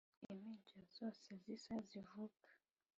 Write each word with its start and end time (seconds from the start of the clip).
impinja 0.31 0.79
zose 0.95 1.29
zisa 1.43 1.73
zivuka, 1.87 2.47